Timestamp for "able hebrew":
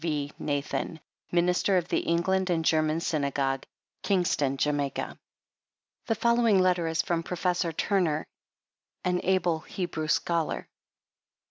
9.23-10.07